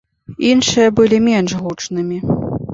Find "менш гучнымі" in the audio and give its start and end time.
1.29-2.19